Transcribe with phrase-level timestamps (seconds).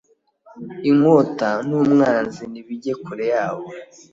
[0.89, 3.67] inkota n'umwanzi nibijye kure yabo